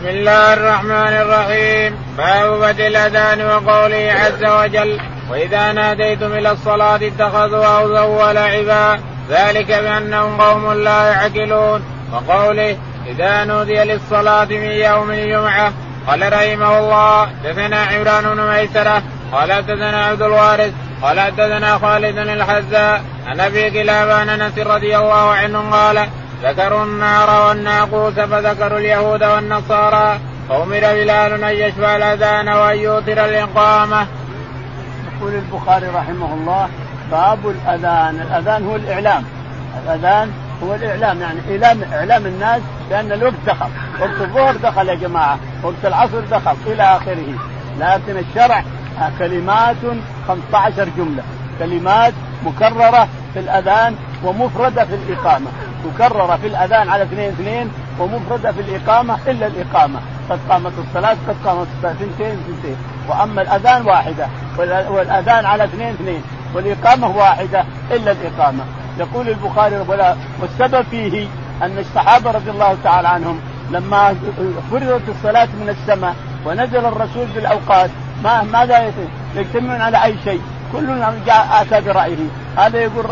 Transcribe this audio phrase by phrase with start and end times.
[0.00, 7.66] بسم الله الرحمن الرحيم باب بدء الاذان وقوله عز وجل واذا ناديتم إلى الصلاه اتخذوا
[7.66, 9.00] اوزا ولعبا
[9.30, 11.82] ذلك بانهم قوم لا يعقلون
[12.12, 12.76] وقوله
[13.06, 15.72] اذا نودي للصلاه من يوم الجمعه
[16.06, 20.72] قال رحمه الله دثنا عمران بن ميسره قال دثنا عبد الوارث
[21.02, 26.08] قال حدثنا خالد الحذاء عن ابي كلاب عن انس رضي الله عنه قال
[26.42, 30.18] ذكروا النار والناقوس فذكروا اليهود والنصارى.
[30.48, 34.06] فأمر بلال أن يشفع الأذان وأن يوتر الإقامة.
[35.16, 36.68] يقول البخاري رحمه الله
[37.10, 39.24] باب الأذان، الأذان هو الإعلام،
[39.84, 40.32] الأذان
[40.62, 43.68] هو الإعلام يعني إعلام إعلام الناس بأن الوقت دخل،
[44.00, 47.34] وقت الظهر دخل يا جماعة، وقت العصر دخل إلى آخره،
[47.80, 48.64] لكن الشرع
[49.18, 49.76] كلمات
[50.28, 51.22] 15 جملة،
[51.58, 52.12] كلمات
[52.44, 53.94] مكررة في الأذان
[54.24, 55.50] ومفردة في الإقامة.
[55.84, 60.00] تكرر في الأذان على اثنين اثنين ومفردة في الإقامة إلا الإقامة.
[60.30, 62.76] قد قامت الصلاة قد قامت اثنتين اثنتين
[63.08, 64.26] وأما الأذان واحدة.
[64.90, 66.22] والأذان على اثنين اثنين.
[66.54, 68.64] والإقامة واحدة إلا الإقامة.
[68.98, 71.28] يقول البخاري ولا والسبب فيه
[71.62, 73.40] أن الصحابة رضي الله تعالى عنهم
[73.70, 74.14] لما
[74.70, 76.14] فرضت الصلاة من السماء
[76.46, 77.90] ونزل الرسول بالأوقات
[78.24, 78.92] ما ماذا
[79.36, 80.40] يجتمعون على أي شيء؟
[80.72, 80.86] كل
[81.26, 82.16] جاء آتى برأيه.
[82.56, 83.06] هذا يقول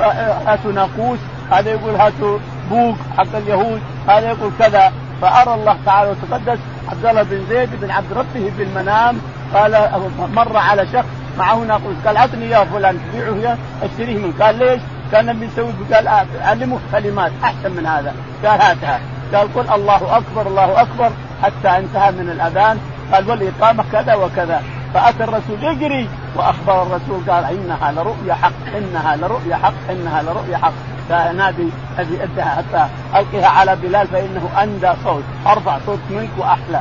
[0.46, 1.18] هاتوا ناقوس
[1.50, 2.38] هذا يقول هاتوا
[2.70, 4.92] بوق حق اليهود هذا يقول كذا.
[5.22, 9.18] فأرى الله تعالى وتقدس عبد الله بن زيد بن عبد ربه بالمنام.
[9.54, 9.88] قال
[10.34, 11.06] مر على شخص
[11.38, 14.80] معه ناقوس قال أعطني يا فلان تبيعه أشتريه منك قال ليش؟
[15.12, 16.08] كان يسوي قال
[16.40, 18.14] علمه كلمات أحسن من هذا.
[18.44, 19.00] قال هاتها.
[19.34, 21.10] قال قل الله أكبر الله أكبر
[21.42, 22.78] حتى انتهى من الأذان.
[23.12, 24.62] قال والإقامة كذا وكذا.
[24.94, 30.72] فأتى الرسول يجري وأخبر الرسول قال إنها لرؤيا حق إنها لرؤيا حق إنها لرؤيا حق.
[31.08, 32.88] فنادي الذي ادها حتى
[33.20, 36.80] القها على بلال فإنه أندى صوت أرفع صوت منك وأحلى.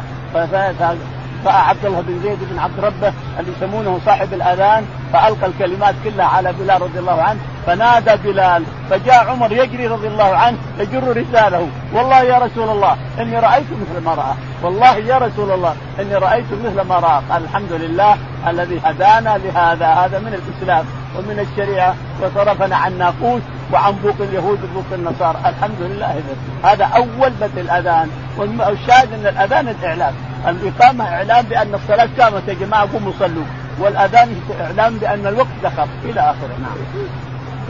[1.46, 6.54] فعبد الله بن زيد بن عبد ربه اللي يسمونه صاحب الأذان فألقى الكلمات كلها على
[6.54, 12.22] بلال رضي الله عنه فنادى بلال فجاء عمر يجري رضي الله عنه يجر رساله والله
[12.22, 14.34] يا رسول الله إني رأيت مثل ما رأى.
[14.64, 17.22] والله يا رسول الله إني رأيت مثل ما رأى.
[17.30, 20.86] قال الحمد لله الذي هدانا لهذا هذا من الإسلام.
[21.18, 23.42] ومن الشريعة وصرفنا عن ناقوس
[23.74, 25.38] وعن بوق اليهود وبوق النصارى.
[25.46, 26.22] الحمد لله.
[26.64, 28.10] هذا أول بدء الأذان.
[28.38, 30.14] والشاهد إن الأذان الإعلام.
[30.48, 33.44] الإقامة إعلام بأن الصلاة قامت يا جماعة قوموا صلوا.
[33.80, 35.88] والأذان إعلام بأن الوقت دخل.
[36.06, 36.58] إلى آخره.
[36.62, 36.78] نعم.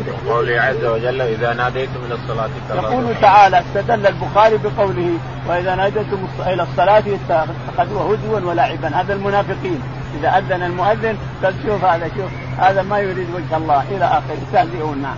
[0.05, 6.63] وقوله عز وجل إذا ناديتم إلى الصلاة يقول تعالى استدل البخاري بقوله وإذا ناديتم إلى
[6.63, 8.87] الصلاة اتخذوها هزوا ولعبا.
[8.87, 9.81] هذا المنافقين.
[10.19, 13.83] إذا أذن المؤذن قال شوف هذا شوف هذا ما يريد وجه الله.
[13.91, 14.37] إلى آخره.
[14.47, 15.17] يستهزئون نعم.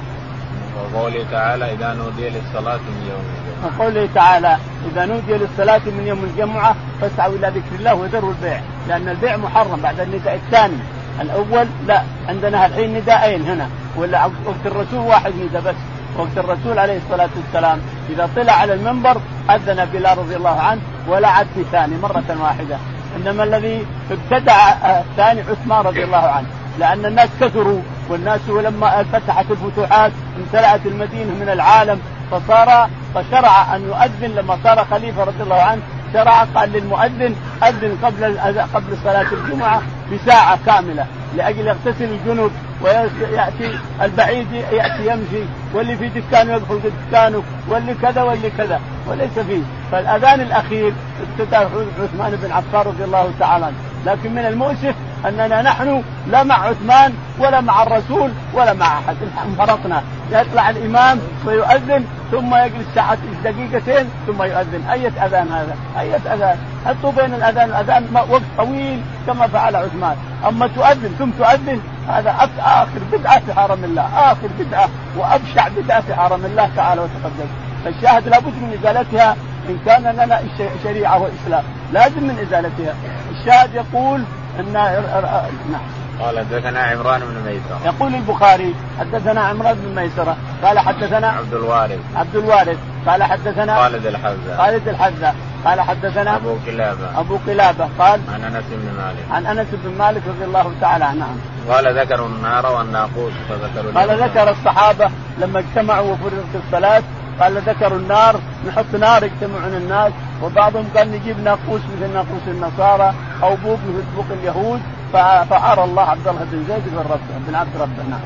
[0.95, 3.79] وقوله تعالى إذا نودي للصلاة من يوم الجمعة.
[3.79, 4.57] وقوله تعالى
[4.91, 9.81] إذا نودي للصلاة من يوم الجمعة فاسعوا إلى ذكر الله وذروا البيع لأن البيع محرم
[9.81, 10.77] بعد النداء الثاني
[11.21, 15.75] الأول لا عندنا الحين نداءين هنا ولا وقت الرسول واحد نداء بس.
[16.17, 19.17] وقت الرسول عليه الصلاة والسلام إذا طلع على المنبر
[19.49, 22.77] أذن بلال رضي الله عنه ولا عد ثاني مرة واحدة.
[23.15, 24.55] إنما الذي ابتدع
[24.99, 26.47] الثاني عثمان رضي الله عنه.
[26.79, 31.99] لأن الناس كثروا والناس لما فتحت الفتوحات امتلأت المدينة من العالم
[32.31, 34.35] فصار فشرع أن يؤذن.
[34.35, 35.81] لما صار خليفة رضي الله عنه
[36.13, 38.39] شرع قال للمؤذن أذن قبل
[38.73, 39.81] قبل صلاة الجمعة.
[40.13, 41.05] بساعة كاملة
[41.35, 45.43] لأجل يغتسل الجنوب وياتي البعيد يأتي يمشي
[45.73, 49.61] واللي في دكانه يدخل دكانه واللي كذا واللي كذا وليس فيه.
[49.91, 53.75] فالأذان الأخير ابتدى عثمان بن عفان رضي الله تعالى عنه.
[54.05, 59.15] لكن من المؤسف أننا نحن لا مع عثمان ولا مع الرسول ولا مع أحد.
[59.45, 64.89] انفرطنا يطلع الإمام ويؤذن ثم يجلس ساعة دقيقتين ثم يؤذن.
[64.91, 70.15] أية أذان هذا؟ أية أذان؟ حطوا بين الأذان؟ الأذان وقت طويل كما فعل عثمان.
[70.47, 74.31] أما تؤذن ثم تؤذن هذا آخر بدعة في حرم الله.
[74.31, 77.47] آخر بدعة وأبشع بدعة في حرم الله تعالى وتقدم.
[77.85, 79.35] فالشاهد لابد من إزالتها
[79.69, 80.41] إن كان لنا
[80.83, 81.63] شريعة وإسلام.
[81.93, 82.95] لازم من إزالتها.
[83.31, 84.23] الشاهد يقول
[84.59, 85.98] أن نعم.
[86.19, 87.79] قال حدثنا عمران بن ميسرة.
[87.85, 91.99] يقول البخاري حدثنا عمران بن ميسرة قال حدثنا عبد الوارث.
[92.15, 92.77] عبد الوارث
[93.07, 94.57] قال حدثنا خالد الحذاء.
[94.57, 95.35] خالد الحذاء
[95.65, 97.19] قال حدثنا أبو كلابة.
[97.19, 99.25] أبو كلابة قال عن أنس بن مالك.
[99.31, 101.19] عن أنس بن مالك رضي الله تعالى عنه.
[101.19, 101.75] نعم.
[101.75, 107.03] قال ذكروا النار والناقوس فذكروا قال ذكر الصحابة لما اجتمعوا وفرضت الصلاة
[107.39, 110.11] قال ذكروا النار نحط نار يجتمعون الناس
[110.43, 113.13] وبعضهم قال نجيب ناقوس مثل ناقوس النصارى
[113.43, 114.81] أو بوق مثل بوق اليهود
[115.13, 118.19] فارى الله عبد الله بن زيد بن رب بن عبد ربه نعم.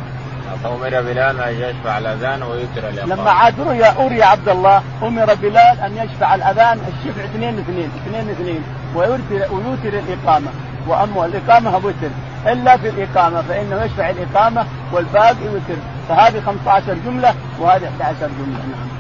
[0.64, 3.16] فأمر بلال أن يشفع الأذان ويتر الإقامة.
[3.16, 8.30] لما عاد رؤيا أري عبد الله أمر بلال أن يشفع الأذان الشفع اثنين اثنين اثنين
[8.30, 8.64] اثنين
[8.96, 10.52] ويوتر ويوتر الإقامة.
[10.88, 12.14] وأما الإقامة وتر
[12.48, 15.78] إلا في الإقامة فإنه يشفع الإقامة والباقي وتر.
[16.10, 18.94] فهذه 15 جملة وهذه 11 جملة نعم.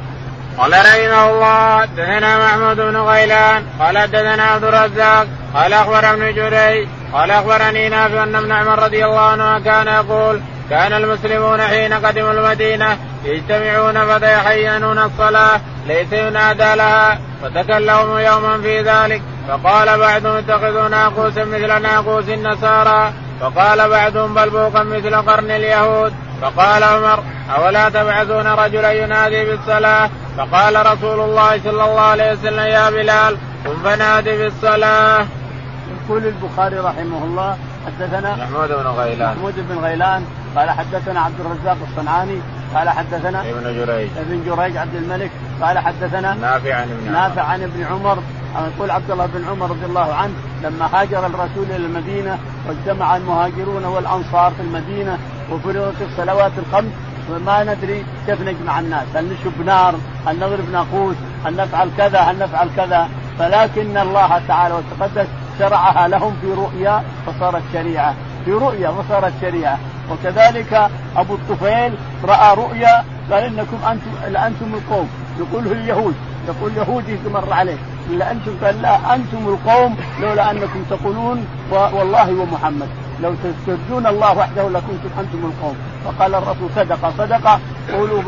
[0.57, 6.87] قال رحمه الله دثنا محمود بن غيلان قال دثنا عبد الرزاق قال اخبر ابن جريج
[7.13, 12.31] قال أخبرني نافع ان ابن عمر رضي الله عنه كان يقول كان المسلمون حين قدموا
[12.31, 21.43] المدينة يجتمعون فيتحينون الصلاة ليس ينادى لها فتكلموا يوما في ذلك فقال بعضهم اتخذوا ناقوسا
[21.43, 27.23] مثل ناقوس النصارى وقال بعضهم بلبوقا مثل قرن اليهود فقال عمر
[27.57, 33.83] أولا تبعثون رجلا ينادي بالصلاة؟ فقال رسول الله صلى الله عليه وسلم يا بلال قم
[33.83, 35.25] فنادي بالصلاة.
[36.09, 39.35] يقول البخاري رحمه الله حدثنا محمود بن غيلان.
[39.35, 42.37] محمود بن غيلان قال حدثنا عبد الرزاق الصنعاني
[42.75, 44.09] قال حدثنا ابن جريج.
[44.17, 48.17] ابن جريج عبد الملك قال حدثنا نافع عن ابن نافع عن ابن عمر
[48.75, 50.33] يقول عبد الله بن عمر رضي الله عنه
[50.63, 55.17] لما هاجر الرسول إلى المدينة واجتمع المهاجرون والأنصار في المدينة
[55.51, 56.91] وفرضت الصلوات الخمس
[57.31, 59.95] وما ندري كيف نجمع الناس هل نشب نار
[60.27, 61.15] هل نضرب ناقوس
[61.45, 63.09] هل نفعل كذا هل نفعل كذا.
[63.39, 65.27] فلكن الله تعالى وتقدس
[65.59, 68.13] شرعها لهم في رؤيا فصارت شريعة.
[68.45, 69.77] في رؤيا فصارت شريعة.
[70.11, 75.09] وكذلك أبو الطفيل رأى رؤيا قال إنكم أنتم لأنتم القوم.
[75.39, 76.15] يقوله اليهود.
[76.47, 77.77] يقول يهودي مر عليه.
[78.09, 82.87] الا أنتم قال لا أنتم القوم لولا أنكم تقولون والله ومحمد.
[83.21, 85.75] لو تستردون الله وحده لكنتم أنتم القوم.
[86.05, 87.59] فقال الرسول صدق صدق.
[87.93, 88.21] قولوا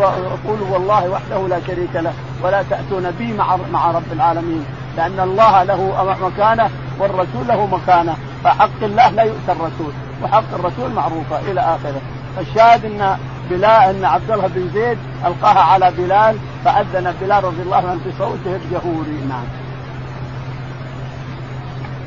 [0.48, 2.14] قولوا والله وحده لا شريك له
[2.44, 4.66] ولا تأتون بي مع مع رب العالمين.
[4.98, 6.70] لأن الله له مكانة
[7.00, 8.16] والرسول له مكانة.
[8.44, 9.94] فحق الله لا يؤتى الرسول.
[10.24, 12.02] وحق الرسول معروفة إلى آخره.
[12.36, 13.18] فالشاهد إن
[13.50, 18.56] بلال إن عبد الله بن زيد ألقاها على بلال فأذن بلال رضي الله عنه بصوته
[18.56, 19.26] الجهوري.
[19.30, 19.46] نعم.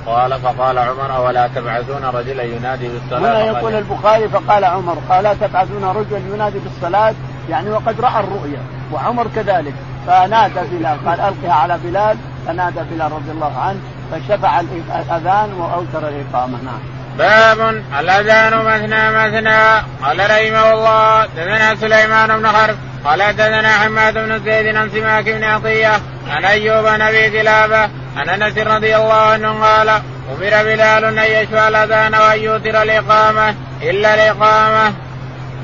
[0.06, 5.34] قال فقال عمر ولا تبعثون رجلا ينادي بالصلاة هنا يقول البخاري فقال عمر قال لا
[5.34, 7.14] تبعثون رجلا ينادي بالصلاة
[7.50, 8.60] يعني وقد رأى الرؤيا.
[8.92, 9.74] وعمر كذلك.
[10.06, 12.16] فنادى بلال قال ألقها على بلال.
[12.46, 13.80] فنادى بلال رضي الله عنه.
[14.12, 16.80] فشفع الأذان وأوتر الإقامة نعم
[17.18, 24.44] باب الأذان مثنى مثنى قال رحمه الله دثنا سليمان بن حرب قال دثنا حماد بن
[24.44, 29.88] زيد عن سماك بن عطية عن أيوب نبي كلابة عن أنس رضي الله عنه قال
[29.88, 34.92] أمر بلال أن يشفع الأذان وأن يوتر الإقامة إلا الإقامة.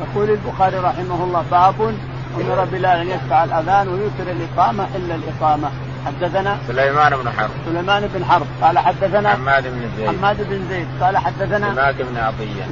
[0.00, 1.94] يقول البخاري رحمه الله باب
[2.40, 5.70] أمر بلال أن يشفع الأذان ويوتر الإقامة إلا الإقامة.
[6.06, 7.50] حدثنا سليمان بن حرب.
[7.66, 8.46] سليمان بن حرب.
[8.62, 10.08] قال حدثنا حماد بن زيد.
[10.08, 10.86] حماد بن زيد.
[11.00, 12.64] قال حدثنا سماك بن عطية.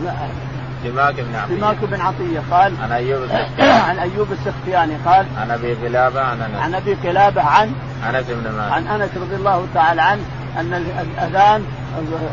[0.84, 1.56] سماك بن عطية.
[1.56, 2.42] سماك بن عطية.
[2.50, 3.22] قال عن أيوب
[3.88, 4.94] عن أيوب السختياني.
[5.06, 6.62] قال عن أبي قلابه عن أنس.
[6.62, 7.72] عن أبي قلابه عن
[8.08, 8.72] أنس بن مالك.
[8.72, 10.22] عن أنس رضي الله تعالى عنه
[10.58, 11.64] أن الأذان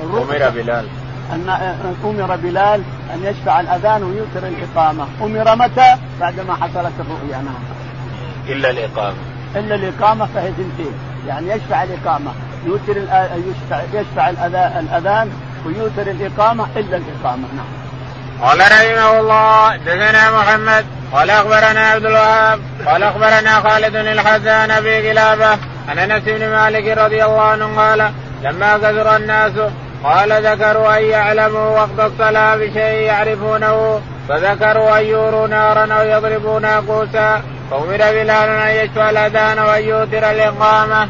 [0.04, 0.88] أمر بلال.
[1.34, 1.50] أن
[2.04, 2.82] أمر بلال
[3.14, 7.38] أن يشفع الأذان ويوتر الإقامة، أمر متى؟ بعدما حصلت الرؤيا.
[7.38, 7.64] نعم.
[8.48, 9.18] إلا الإقامة.
[9.56, 10.94] الا الإقامة فهي ثنتين،
[11.28, 12.32] يعني يشفع الإقامة،
[12.66, 12.98] يوتر
[13.48, 14.30] يشفع يشفع
[14.80, 15.32] الأذان
[15.66, 17.48] ويوتر الإقامة إلا الإقامة.
[17.56, 17.80] نعم.
[18.42, 25.58] قال رحمه الله دثنا محمد قال أخبرنا عبد الوهاب قال أخبرنا خالد الحسن في كلابه
[25.90, 28.12] عن أنس بن مالك رضي الله عنه قال
[28.44, 29.52] لما كثر الناس
[30.04, 37.42] قال ذكروا أن يعلموا وقت الصلاة بشيء يعرفونه فذكروا أن يوروا نارا أو يضربوا ناقوسا
[37.72, 41.10] فأمر بلال أن يشفى الأذان وان يوتر الإقامة.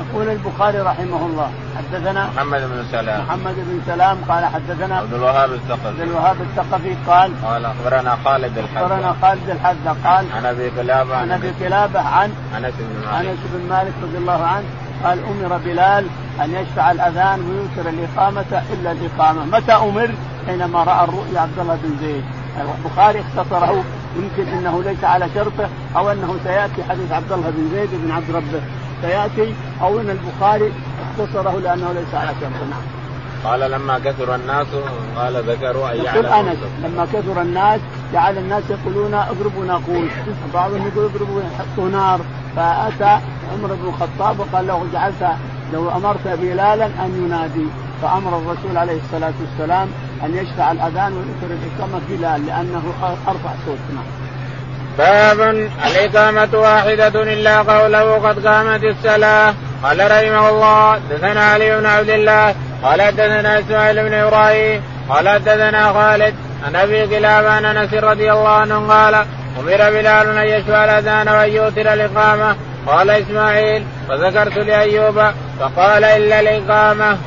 [0.00, 3.24] يقول البخاري رحمه الله حدثنا محمد بن سلام.
[3.24, 5.88] محمد بن سلام قال حدثنا عبد الوهاب الثقفي.
[5.88, 11.16] عبد الوهاب الثقفي قال قال أخبرنا خالد الحذا أخبرنا خالد الحذا قال عن أبي قلابه
[11.16, 13.28] عن أبي قلابه عن أنس بن مالك.
[13.28, 14.64] أنس بن مالك رضي الله عنه
[15.04, 16.06] قال أمر بلال
[16.44, 20.10] أن يشفع الأذان وينكر الإقامة إلا الإقامة، متى أمر؟
[20.46, 22.24] حينما رأى الرؤيا عبد الله بن زيد،
[22.60, 23.84] البخاري اختصره
[24.16, 28.30] يمكن انه ليس على شرطه أو انه سياتي حديث عبد الله بن زيد بن عبد
[28.30, 28.62] ربه.
[29.02, 32.66] سياتي أو ان البخاري اختصره لأنه ليس على شرطه.
[32.70, 32.82] نعم.
[33.44, 34.66] قال لما كثر الناس
[35.16, 37.80] قال ذكروا أن يقول أنس لما كثر الناس
[38.12, 40.10] جعل الناس يقولون اضربوا ناقوس.
[40.54, 42.20] بعضهم يقول اضربوا حطوا نار.
[42.56, 43.20] فأتى
[43.52, 45.28] عمر بن الخطاب وقال له جعلت
[45.72, 47.66] لو أمرت بلالا أن ينادي.
[48.02, 49.88] فأمر الرسول عليه الصلاة والسلام
[50.24, 52.82] أن يشفع الأذان ويذكر الإقامة بلال لأنه
[53.28, 54.04] أرفع صوت نعم.
[54.98, 55.40] باب
[55.86, 62.54] الإقامة واحدة إلا قوله قد قامت الصلاة قال رحمه الله دثنا علي بن عبد الله
[62.82, 66.34] قال حدثنا إسماعيل بن إبراهيم قال حدثنا خالد
[66.66, 69.14] عن أبي كلاب عن أنس رضي الله عنه قال
[69.60, 75.22] أمر بلال أن يشفع الأذان وأن يوتر الإقامة قال إسماعيل فذكرت لأيوب
[75.60, 77.18] فقال إلا الإقامة.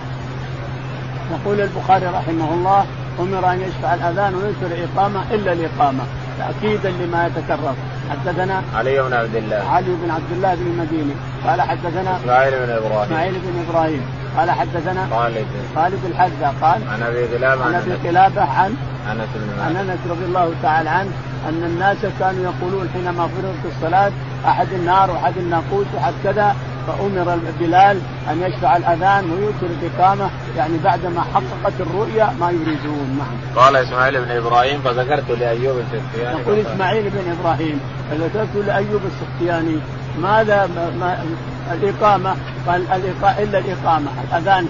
[1.32, 2.86] يقول البخاري رحمه الله
[3.20, 6.03] أمر أن يشفع الأذان ويوتر الإقامة إلا الإقامة.
[6.39, 7.75] تأكيدا لما يتكرر.
[8.12, 9.56] حدثنا علي بن عبد الله.
[9.56, 11.13] علي بن عبد الله بن المديني.
[11.48, 13.03] قال حدثنا إسماعيل بن إبراهيم.
[13.03, 14.01] إسماعيل بن إبراهيم.
[14.38, 15.46] قال حدثنا خالد.
[15.75, 18.75] خالد الحذا قال عن أبي قلابه عن أبي قلابه عن
[19.12, 21.12] أنس بن عن أنس رضي الله تعالى عنه
[21.50, 24.12] أن الناس كانوا يقولون حينما فرضت الصلاة
[24.48, 26.56] أحد النار وأحد الناقوس واحد كذا
[26.88, 27.98] فأمر بلال
[28.32, 33.63] أن يشفع الأذان ويوتر الإقامة يعني بعدما حققت الرؤيا ما يريدون نعم.
[33.63, 36.40] قال إسماعيل بن إبراهيم فذكرت لأيوب السختياني.
[36.42, 37.80] يقول إسماعيل بن إبراهيم
[38.12, 39.78] فذكرت لأيوب السختياني
[40.22, 41.24] ماذا ما
[41.72, 42.36] الإقامة؟
[42.68, 44.68] قال الإقامة إلا الإقامة الأذان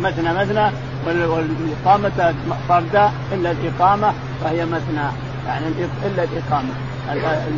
[0.00, 0.70] مثنى مثنى
[1.06, 2.34] والإقامة
[2.68, 4.12] فردا إلا الإقامة
[4.44, 5.25] فهي مثنى.
[5.46, 5.66] يعني
[6.06, 6.74] إلا الإقامة.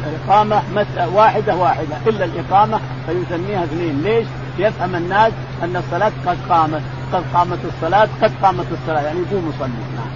[0.07, 0.62] الإقامة
[1.14, 1.97] واحدة واحدة.
[2.07, 4.02] إلا الإقامة فيسميها اثنين.
[4.02, 4.26] ليش؟
[4.59, 6.83] يفهم الناس أن الصلاة قد قامت.
[7.12, 9.02] قد قامت الصلاة قد قامت الصلاة.
[9.02, 10.09] يعني يقوم يصلي نعم.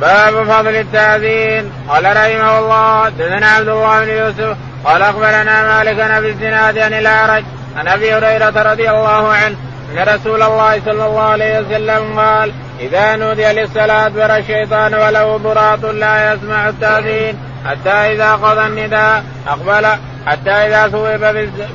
[0.00, 1.70] باب فضل التأذين.
[1.88, 7.44] قال رحمه الله دثنا عبد الله بن يوسف قال أخبرنا مالك بن الزناد عن الأعرج
[7.76, 9.56] عن أبي هريرة رضي الله عنه
[9.92, 15.84] أن رسول الله صلى الله عليه وسلم قال إذا نودي للصلاة بر الشيطان وله ضراط
[15.84, 17.38] لا يسمع التأذين.
[17.66, 19.86] حتى إذا قضى النداء أقبل.
[20.26, 21.20] حتى إذا ثوب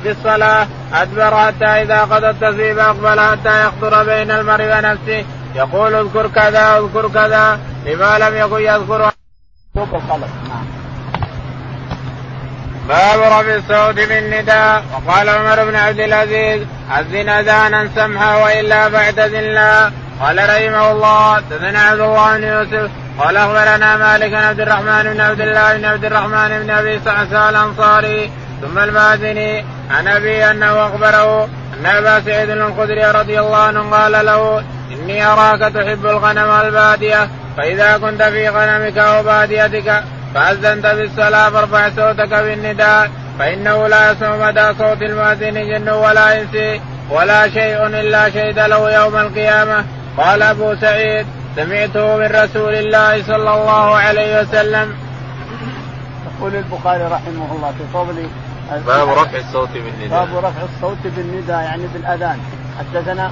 [0.04, 1.36] بالصلاة أدبر.
[1.36, 3.20] حتى إذا قضى التثويب أقبل.
[3.20, 5.24] حتى يخطر بين المرء ونفسه.
[5.54, 7.58] يقول اذكر كذا اذكر كذا.
[7.86, 9.10] لما لم يكن يذكر.
[12.88, 14.84] باب رفع الصوت بالنداء.
[14.92, 16.62] وقال عمر بن عبد العزيز
[16.98, 23.36] أذن أذانا سمحا وإلا فاعتزل لا قال رحمه الله تثنى عبد الله بن يوسف قال
[23.36, 28.30] أخبرنا مالك بن عبد الرحمن بن عبد الله بن عبد الرحمن بن أبي صعصع الأنصاري
[28.62, 31.44] ثم المازني عن أبي أنه أخبره
[31.80, 37.98] أن أبا سعيد الخدري رضي الله عنه قال له إني أراك تحب الغنم والباديه فإذا
[37.98, 40.02] كنت في غنمك أو باديتك
[40.34, 46.80] فأذنت بالصلاة فارفع صوتك بالنداء فإنه لا يسمع مدى صوت المؤذن جن ولا إنس
[47.10, 49.84] ولا شيء إلا شهد له يوم القيامة.
[50.16, 54.94] قال أبو سعيد سمعته من رسول الله صلى الله عليه وسلم.
[56.26, 58.28] يقول البخاري رحمه الله في فضل
[58.86, 60.08] باب رفع الصوت بالنداء.
[60.08, 62.38] باب رفع الصوت بالنداء يعني بالأذان.
[62.78, 63.30] حدثنا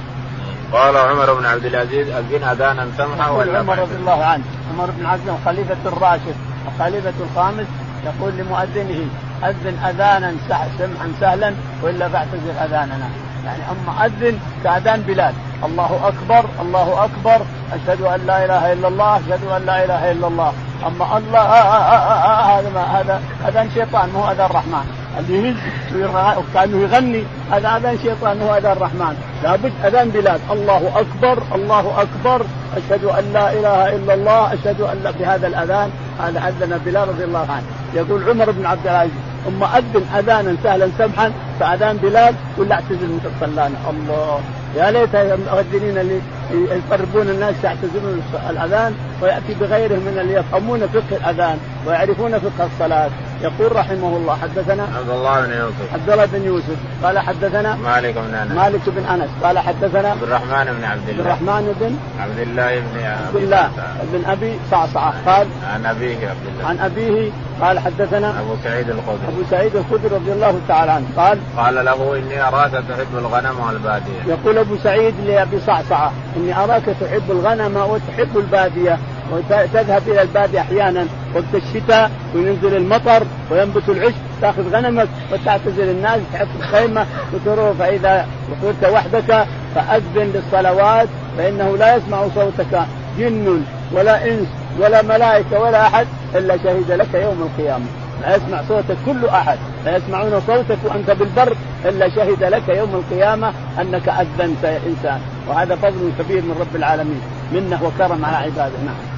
[0.73, 5.05] قال عمر بن عبد العزيز أذن أذانا سمحا ولا عمر رضي الله عنه عمر بن
[5.05, 6.35] عبد العزيز خليفة الراشد
[6.67, 7.67] وخليفه الخامس
[8.05, 9.07] يقول لمؤذنه
[9.43, 10.33] أذن أذانا
[10.77, 13.09] سمحا سهلا وإلا فاعتذر أذاننا.
[13.45, 15.33] يعني أما أذن كأذان بلال.
[15.63, 17.45] الله أكبر الله أكبر.
[17.73, 20.53] أشهد أن لا إله إلا الله أشهد أن لا إله إلا الله.
[20.87, 24.85] أما الله آه آه آه هذا ما هذا اذان شيطان مو اذان الرحمن.
[25.19, 29.15] اللي يهز وكأنه يغني هذا اذان شيطان مو اذان الرحمن.
[29.43, 32.45] لابد اذان بلال الله أكبر الله أكبر.
[32.77, 35.89] أشهد أن لا إله إلا الله أشهد أن بهذا الأذان.
[36.19, 37.67] هذا اذن بلال رضي الله عنه.
[37.93, 39.13] يقول عمر بن عبد العزيز
[39.45, 44.41] ثم أذن أذانا سهلا سمحا فأذان بلال ولا اعتزل الصلانه الله.
[44.75, 51.57] يا ليت المؤذنين اللي يقربون الناس يعتزلون الأذان ويأتي بغيرهم من اللي يفهمون فقه الأذان
[51.87, 53.09] ويعرفون فقه الصلاة.
[53.41, 55.93] يقول رحمه الله حدثنا عبد الله بن يوسف.
[55.93, 56.75] عبد الله بن يوسف.
[57.03, 58.51] قال حدثنا مالك بن أنس.
[58.51, 59.29] مالك بن أنس.
[59.43, 61.31] قال حدثنا عبد الرحمن بن عبد الله.
[61.31, 63.69] عبد الرحمن بن عبد الله بن عبد الله
[64.13, 66.67] بن أبي صعصعه قال عن أبيه عبد الله.
[66.67, 69.27] عن أبيه قال حدثنا أبو سعيد الخدري.
[69.27, 71.07] أبو سعيد الخدري رضي الله تعالى عنه.
[71.17, 74.21] قال قال له إني أراك تحب الغنم والبادية.
[74.27, 78.99] يقول أبو سعيد لأبي صعصعه إني أراك تحب الغنم وتحب البادية
[79.31, 81.05] وتذهب إلى البادية أحيانا.
[81.35, 87.75] وقت الشتاء وينزل المطر وينبت العشب تاخذ غنمك وتعتزل الناس تحط الخيمة وتروح.
[87.79, 88.27] فإذا
[88.61, 92.81] كنت وحدك فأذن للصلوات فإنه لا يسمع صوتك
[93.17, 94.47] جن ولا إنس
[94.79, 97.85] ولا ملائكة ولا أحد إلا شهد لك يوم القيامة.
[98.21, 103.53] لا يسمع صوتك كل أحد لا يسمعون صوتك وأنت بالبر إلا شهد لك يوم القيامة
[103.81, 105.19] أنك أذنت يا إنسان.
[105.47, 107.21] وهذا فضل كبير من رب العالمين
[107.53, 108.77] منه وكرم على عباده.
[108.85, 109.14] نعم.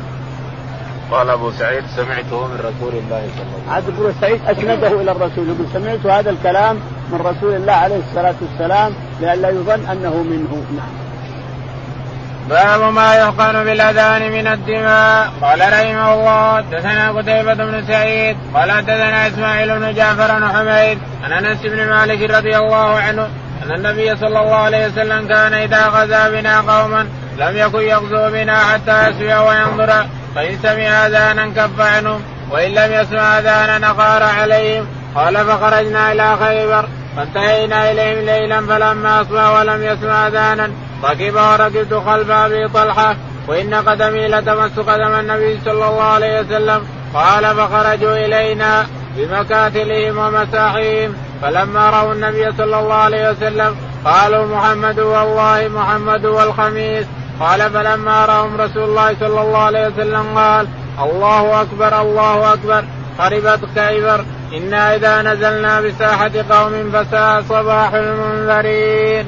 [1.11, 3.95] قال أبو سعيد سمعته من رسول الله صلى الله عليه وسلم.
[3.95, 6.75] ابو سعيد أسنده إلى الرسول يقول سمعت هذا الكلام
[7.11, 10.63] من رسول الله عليه الصلاة والسلام لئلا يظن أنه منه.
[10.77, 10.93] نعم.
[12.49, 15.29] باب ما يحقن بالأذان من الدماء.
[15.41, 21.45] قال رحمه الله حدثنا قتيبة بن سعيد قال حدثنا إسماعيل بن جعفر بن حميد عن
[21.45, 23.27] أنس بن مالك رضي الله عنه
[23.63, 28.59] أن النبي صلى الله عليه وسلم كان إذا غزا بنا قوما لم يكن يغزو بنا
[28.59, 30.05] حتى يسوي وينظر.
[30.37, 34.87] فإن سمع أذانا كف عنهم وإن لم يسمع أذانا أغار عليهم.
[35.15, 36.87] قال فخرجنا إلى خيبر.
[37.17, 40.71] فانتهينا إليهم ليلا فلما أصبح ولم يسمع أذانا
[41.03, 43.15] ركب وركبت خلف أبي طلحة.
[43.47, 46.87] وإن قدمي لتمس قدم النبي صلى الله عليه وسلم.
[47.13, 51.15] قال فخرجوا إلينا بمكاتلهم ومساحيهم.
[51.41, 53.75] فلما رأوا النبي صلى الله عليه وسلم
[54.05, 57.05] قالوا محمد والله محمد والخميس.
[57.39, 60.67] قال فلما رأهم رسول الله صلى الله عليه وسلم قال
[60.99, 62.83] الله أكبر الله أكبر.
[63.17, 69.25] خربت كيبر إنا إذا نزلنا بساحة قوم فساء صباح المنذرين.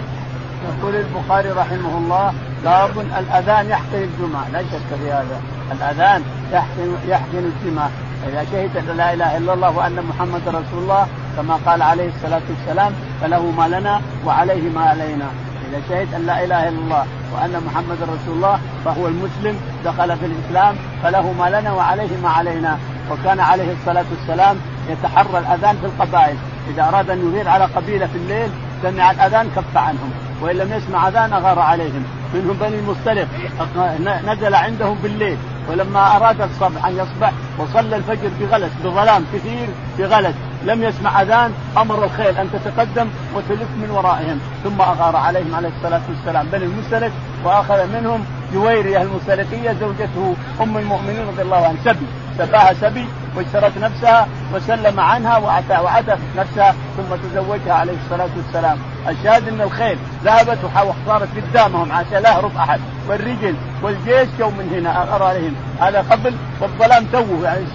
[0.70, 4.50] يقول البخاري رحمه الله باب الأذان يحقن الجمعة.
[4.54, 5.42] لا شك في هذا.
[5.72, 6.24] الأذان
[6.54, 7.90] يحقن يحقن الجمعة.
[8.28, 12.42] إذا شهد أن لا إله إلا الله وأن محمد رسول الله كما قال عليه الصلاة
[12.50, 15.26] والسلام فله ما لنا وعليه ما علينا.
[15.70, 20.26] إذا شهد أن لا إله إلا الله وأن محمد رسول الله فهو المسلم دخل في
[20.26, 22.78] الإسلام فله ما لنا وعليه ما علينا.
[23.12, 24.58] وكان عليه الصلاة والسلام
[24.90, 26.36] يتحرى الأذان في القبائل.
[26.70, 28.50] إذا أراد أن يغير على قبيلة في الليل
[28.84, 30.12] سمع الأذان كف عنهم.
[30.42, 32.04] وإن لم يسمع أذان اغار عليهم.
[32.34, 33.28] منهم بني المصطلق.
[34.26, 35.38] نزل عندهم بالليل.
[35.70, 40.36] ولما أراد الصبح أن يصبح وصلى الفجر بغلس بظلام كثير بغلس.
[40.66, 44.40] لم يسمع أذان أمر الخيل أن تتقدم وتلف من ورائهم.
[44.64, 46.48] ثم أغار عليهم عليه الصلاة والسلام.
[46.52, 47.12] بني المستلق
[47.44, 52.06] واخذ منهم جويريه المستلقية زوجته أم المؤمنين رضي الله عنها سبي.
[52.38, 53.06] سباها سبي.
[53.36, 58.78] واشترت نفسها وسلم عنها وعتق نفسها ثم تزوجها عليه الصلاة والسلام،
[59.10, 65.16] الشاهد إن الخيل ذهبت وصارت قدامهم عشان لا يهرب أحد، والرجل والجيش يوم من هنا
[65.16, 67.66] ارى عليهم، هذا قبل والظلام توه يعني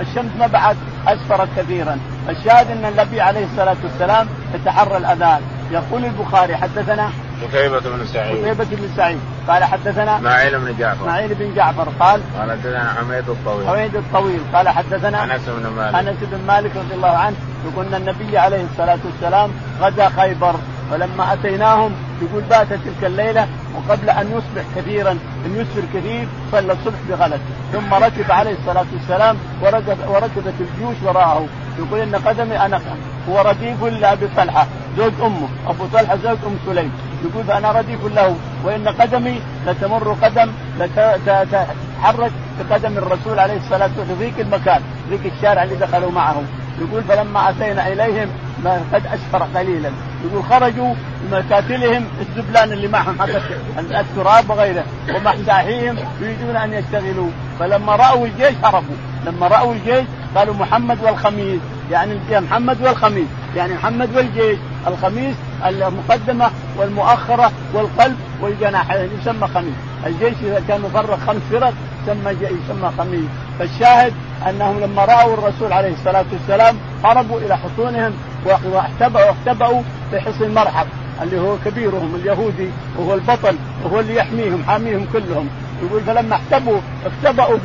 [0.00, 6.56] الشمس ما بعد أسفرت كثيرا، الشاهد إن النبي عليه الصلاة والسلام يتحرى الأذان، يقول البخاري
[6.56, 7.10] حدثنا
[7.44, 8.44] قتيبة بن سعيد.
[8.44, 9.20] قتيبة بن سعيد.
[9.48, 11.02] قال حدثنا إسماعيل بن جعفر.
[11.02, 13.68] إسماعيل بن جعفر قال قال حدثنا حميد الطويل.
[13.68, 14.40] حميد الطويل.
[14.54, 15.94] قال حدثنا أنس بن مالك.
[15.94, 17.36] أنس بن مالك رضي الله عنه
[17.66, 20.54] يقول إن النبي عليه الصلاة والسلام غدا خيبر
[20.90, 25.10] فلما أتيناهم يقول بات تلك الليلة وقبل أن يصبح كثيرا
[25.46, 27.40] أن يسفر كثير صلى الصبح بغلس
[27.72, 29.36] ثم ركب عليه الصلاة والسلام
[30.08, 31.46] وركبت الجيوش وراءه.
[31.78, 32.80] يقول إن قدمي أنا
[33.28, 34.66] هو رديف لأبي طلحة
[34.98, 36.92] زوج أمه أبو طلحة زوج أم سليم.
[37.24, 44.24] يقول فأنا رديف له وإن قدمي لتمر قدم لتتحرك بقدم الرسول عليه الصلاة والسلام في
[44.24, 46.42] ذيك المكان ذيك الشارع اللي دخلوا معه.
[46.80, 48.28] يقول فلما أتينا إليهم
[48.92, 49.90] قد أسفر قليلا.
[50.24, 53.28] يقول خرجوا بمكاتلهم الزبلان اللي معهم حق
[53.78, 54.84] التراب وغيره
[55.14, 57.30] ومحتاحيهم يريدون أن يشتغلوا.
[57.60, 58.96] فلما رأوا الجيش هربوا.
[59.26, 60.04] لما رأوا الجيش
[60.36, 61.60] قالوا محمد والخميس
[61.90, 64.58] يعني محمد والخميس يعني محمد والجيش.
[64.86, 69.74] الخميس المقدمة والمؤخرة والقلب والجناحين يسمى خميس.
[70.06, 71.72] الجيش إذا كان مفرق خمس فرق
[72.02, 73.28] يسمى يسمى خميس.
[73.58, 74.12] فالشاهد
[74.48, 78.12] أنهم لما رأوا الرسول عليه الصلاة والسلام هربوا إلى حصونهم
[78.46, 80.86] واختبأوا اختبأوا في حصن مرحب
[81.22, 85.48] اللي هو كبيرهم اليهودي وهو البطل وهو اللي يحميهم حاميهم كلهم.
[85.86, 87.58] يقول فلما احتبوا اختبأوا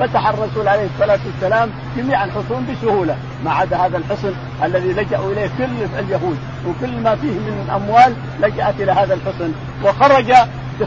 [0.00, 4.32] فتح الرسول عليه الصلاة والسلام جميع الحصون بسهولة ما عدا هذا الحصن
[4.64, 9.52] الذي لجأوا إليه كل اليهود وكل ما فيه من أموال لجأت إلى هذا الحصن.
[9.84, 10.34] وخرج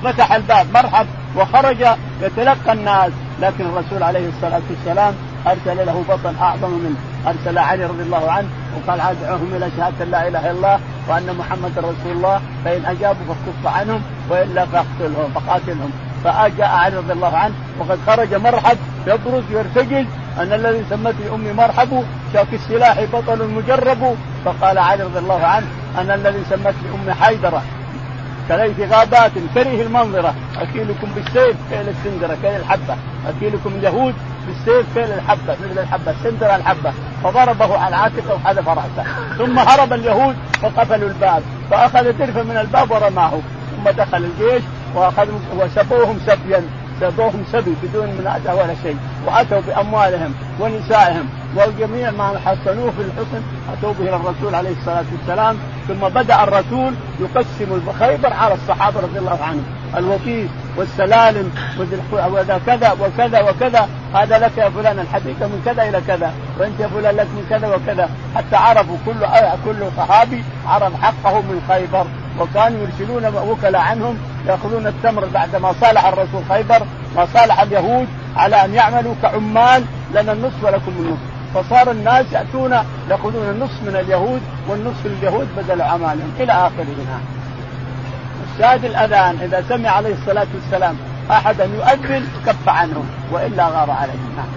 [0.03, 1.85] فتح الباب مرحب وخرج
[2.21, 3.11] يتلقى الناس.
[3.41, 5.13] لكن الرسول عليه الصلاة والسلام
[5.47, 6.95] أرسل له بطن أعظم منه.
[7.27, 11.77] أرسل علي رضي الله عنه وقال ادعوهم إلى شهادة لا إله إلا الله وأن محمد
[11.77, 15.91] رسول الله فإن أجابوا فكف عنهم وإلا فاقتلهم فقاتلهم.
[16.23, 18.77] فجاء علي رضي الله عنه وقد خرج مرحب
[19.07, 20.05] يبرز يرتجل
[20.39, 22.03] أن الذي سمت أمي مرحب
[22.33, 24.15] شاك السلاح بطل مجرب.
[24.45, 27.61] فقال علي رضي الله عنه أن الذي سمت أمي حيدرة.
[28.47, 30.33] كليث غابات كره المنظرة.
[30.57, 32.95] أكيلكم بالسيف كيل السندرة كيل الحبة.
[33.27, 34.15] أكيلكم اليهود
[34.47, 35.55] بالسيف كيل الحبة.
[35.63, 36.93] مثل الحبة السندرة الحبة.
[37.23, 39.03] فضربه على عاتقه وحذف رأسه.
[39.37, 41.43] ثم هرب اليهود فقفلوا الباب.
[41.71, 43.31] فأخذ ترفة من الباب ورماه.
[43.75, 44.63] ثم دخل الجيش
[44.95, 46.63] واخذوا وسبوهم سبيا
[47.01, 48.97] سبوهم سبي بدون منازع ولا شيء.
[49.27, 51.29] وأتوا بأموالهم ونسائهم.
[51.55, 53.41] وجميع ما حصلوه في الحصن
[53.73, 55.57] أتوا به إلى الرسول عليه الصلاة والسلام.
[55.87, 59.63] ثم بدأ الرسول يقسم خيبر على الصحابة رضي الله عنهم.
[59.97, 61.51] الوقيس والسلالم
[62.11, 63.89] وذا كذا وكذا وكذا.
[64.13, 66.33] هذا لك يا فلان الحديقه من كذا إلى كذا.
[66.59, 68.09] وأنت يا فلان لك من كذا وكذا.
[68.35, 69.19] حتى عرفوا كل
[69.65, 72.05] كل صحابي عرف حقه من خيبر
[72.39, 76.81] وكانوا يرسلون وكلاء عنهم يأخذون التمر بعدما صالح الرسول خيبر
[77.15, 79.83] ما صالح اليهود على أن يعملوا كعمال
[80.13, 81.19] لنا النصف ولكم النصف.
[81.53, 82.77] فصار الناس يأتون
[83.09, 87.19] يأخذون النصف من اليهود والنصف لليهود بدل اعمالهم إلى آخره.
[88.53, 90.95] الشاهد الأذان إذا سمع عليه الصلاة والسلام
[91.31, 94.47] احدا يؤذن كف عنه وإلا غار عليه نعم.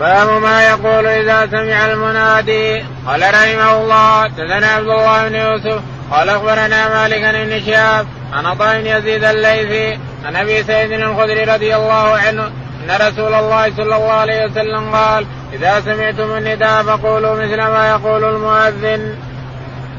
[0.00, 2.84] باب ما يقول إذا سمع المنادي.
[3.06, 8.80] قال رحمه الله تزنى عبد الله بن يوسف قال أخبرنا مالك بن شهاب عن عطاء
[8.86, 12.46] يزيد الليثي عن أبي سعيد الخدري رضي الله عنه
[12.84, 18.24] أن رسول الله صلى الله عليه وسلم قال إذا سمعتم النداء فقولوا مثل ما يقول
[18.24, 19.16] المؤذن.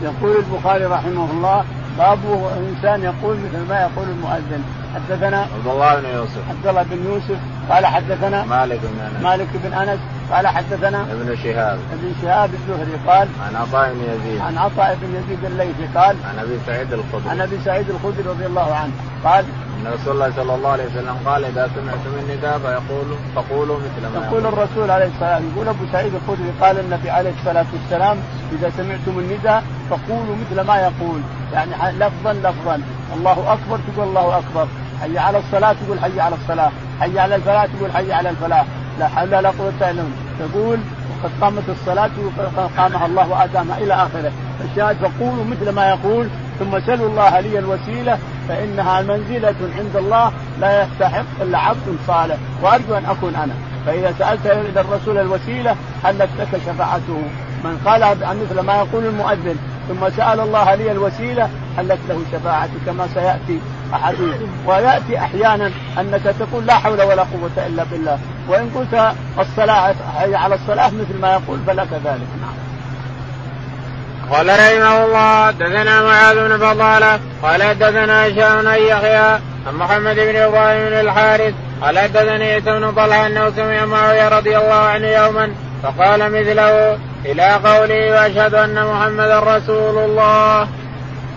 [0.04, 1.63] يقول البخاري رحمه الله
[1.98, 2.19] باب
[2.58, 4.63] إنسان يقول مثل ما يقول المؤذن
[4.95, 6.49] حدثنا عبد الله بن يوسف.
[6.49, 7.39] عبد الله بن يوسف.
[7.69, 9.23] قال حدثنا مالك بن أنس.
[9.23, 9.99] مالك بن أنس.
[10.32, 11.80] قال حدثنا ابن شهاب.
[11.93, 14.41] ابن شهاب الزهري قال عن عطاء بن يزيد.
[14.41, 17.30] عن عطاء بن يزيد الليثي قال عن أبي سعيد الخدري.
[17.30, 18.91] عن أبي سعيد الخدري رضي الله عنه
[19.23, 19.45] قال
[19.80, 24.25] إن رسول الله صلى الله عليه وسلم قال إذا سمعتم النداء فيقول فقولوا مثل ما
[24.25, 24.45] يقول.
[24.45, 28.17] الرسول عليه الصلاة والسلام يقول أبو سعيد الخدري قال النبي عليه الصلاة والسلام
[28.52, 31.21] إذا سمعتم النداء فقولوا مثل ما يقول.
[31.54, 32.82] يعني لفظا لفظا.
[33.17, 34.67] الله أكبر تقول الله أكبر.
[35.02, 36.72] حي على الصلاة تقول حي على الصلاة.
[37.02, 38.65] حي على الفلاح تقول حي على الفلاح.
[39.00, 40.10] لا حول ولا قوة إلا بالله.
[40.39, 40.80] تقول
[41.12, 44.32] وقد قامت الصلاة وقد قامها الله وآتاها إلى آخره.
[44.65, 46.28] الشاهد فقولوا مثل ما يقول
[46.60, 48.17] ثم سلوا الله لي الوسيلة
[48.48, 52.38] فإنها منزلة عند الله لا يستحق إلا عبد صالح.
[52.62, 53.54] وأرجو أن أكون أنا.
[53.86, 57.22] فإذا سألت إلى الرسول الوسيلة حلت لك شفاعته؟
[57.63, 59.56] من قال مثل ما يقول المؤذن
[59.89, 63.60] ثم سأل الله لي الوسيلة حلت له شفاعتي كما سيأتي
[63.93, 68.19] أحاديث ويأتي أحيانا أنك تقول لا حول ولا قوة إلا بالله.
[68.47, 72.69] وإن قلت الصلاة حي على الصلاة مثل ما يقول فلك ذلك نعم.
[74.32, 80.36] قال رحمه الله دثنا معاذ بن فضالة قال دثنا هشام بن يحيى عن محمد بن
[80.36, 85.51] إبراهيم بن الحارث قال حدثني عيسى بن طلحة أنه سمع معاوية رضي الله عنه يوما
[85.84, 90.67] فقال مثله إلى قوله وأشهد أن محمدا رسول الله.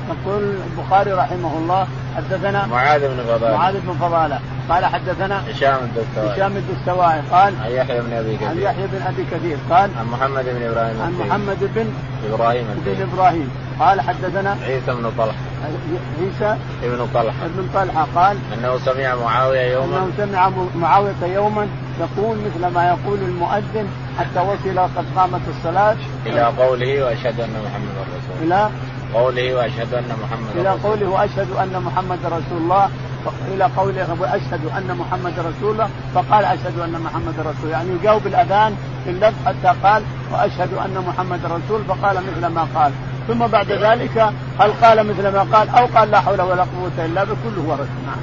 [0.09, 1.87] يقول البخاري رحمه الله
[2.17, 3.57] حدثنا معاذ بن فضالة.
[3.57, 4.39] معاذ بن فضالة.
[4.69, 6.35] قال حدثنا هشام الدستوائي.
[6.35, 7.21] هشام الدستوائي.
[7.33, 8.49] قال عن يحيى بن أبي كثير.
[8.49, 9.57] عن يحيى بن أبي كثير.
[9.71, 11.87] قال عن محمد بن إبراهيم عن محمد بن
[12.33, 13.51] إبراهيم بن إبراهيم.
[13.81, 15.39] قال حدثنا عيسى بن طلحة.
[16.21, 17.45] عيسى ابن طلحة.
[17.45, 18.07] ابن طلحة.
[18.15, 19.99] قال أنه سمع معاوية يوما.
[19.99, 21.69] أنه سمع معاوية يوما
[22.01, 23.87] يقول مثل ما يقول المؤذن
[24.19, 25.97] حتى وصل قد قامت الصلاة.
[26.27, 28.67] إلى قوله وأشهد أن محمدا رسول الله.
[28.67, 28.71] إلى
[29.15, 32.89] قوله وأشهد أن محمدا إلى قوله وأشهد أن محمد رسول الله
[33.55, 38.77] إلى قوله وأشهد أن محمد رسول الله فقال أشهد أن محمد رسول يعني يجاوب الأذان
[39.05, 42.93] في اللفظ حتى قال وأشهد أن محمد رسول فقال مثل ما قال.
[43.29, 47.25] ثم بعد ذلك هل قال مثل ما قال أو قال لا حول ولا قوة إلا
[47.25, 48.23] بكله ورد نعم.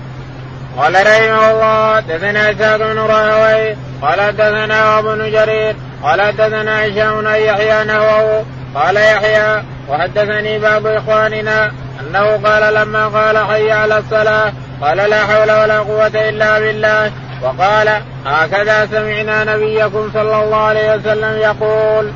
[0.77, 7.27] قال رحمه الله دثنا إسحاق بن راهوي قال دثنا أبو جرير قال دثنا هشام بن
[7.27, 14.97] يحيى نحوه قال يحيى وحدثني بعض إخواننا أنه قال لما قال حي على الصلاة قال
[14.97, 17.11] لا حول ولا قوة إلا بالله.
[17.43, 22.11] وقال هكذا سمعنا نبيكم صلى الله عليه وسلم يقول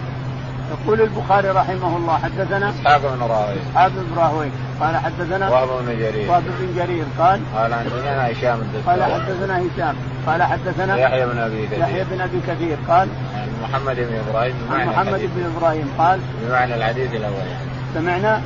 [0.71, 4.47] يقول البخاري رحمه الله حدثنا اسحاق بن راهوي اسحاق بن راهوي
[4.79, 6.31] قال حدثنا وهب بن جرير.
[6.31, 7.05] وهب بن جرير.
[7.19, 9.95] قال قال حدثنا هشام قال حدثنا هشام.
[10.27, 11.79] قال حدثنا يحيى بن أبي كثير.
[11.79, 12.77] يحيى بن أبي كثير.
[12.87, 15.93] قال عن محمد بن إبراهيم عن محمد بن إبراهيم.
[15.97, 17.45] قال بمعنى الحديث الأول.
[17.93, 18.41] سمعنا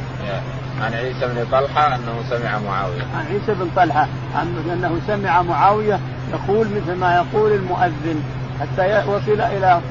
[0.82, 3.02] عن عيسى بن طلحة أنه سمع معاوية.
[3.18, 4.08] عن عيسى بن طلحة
[4.42, 6.00] انه سمع معاوية
[6.34, 8.24] يقول مثل ما يقول المؤذن.
[8.62, 9.82] حتى وصل إلى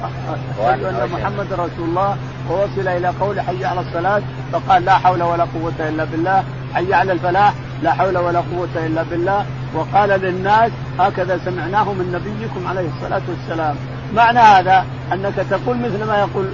[0.59, 2.17] أشهد أن محمد رسول الله
[2.49, 6.43] ووصل إلى قول حي على الصلاة فقال لا حول ولا قوة إلا بالله.
[6.73, 7.53] حي على الفلاح
[7.83, 9.45] لا حول ولا قوة إلا بالله.
[9.73, 13.75] وقال للناس هكذا سمعناه من نبيكم عليه الصلاة والسلام.
[14.15, 16.45] معنى هذا أنك تقول مثل ما يقول